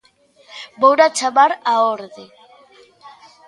[0.81, 2.25] Vouna chamar á orde.